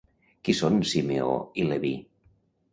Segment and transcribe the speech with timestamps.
[0.47, 1.95] Qui són Simeó i Leví?